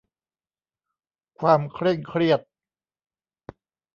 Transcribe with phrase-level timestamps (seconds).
[1.39, 2.41] ความเคร่งเครียด